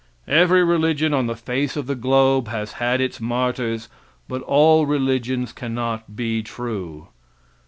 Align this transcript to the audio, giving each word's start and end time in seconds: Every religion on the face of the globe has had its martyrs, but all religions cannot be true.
Every 0.27 0.63
religion 0.63 1.13
on 1.13 1.27
the 1.27 1.35
face 1.35 1.77
of 1.77 1.85
the 1.85 1.93
globe 1.93 2.47
has 2.47 2.71
had 2.81 2.99
its 3.01 3.21
martyrs, 3.21 3.87
but 4.27 4.41
all 4.41 4.87
religions 4.87 5.53
cannot 5.53 6.15
be 6.15 6.41
true. 6.41 7.09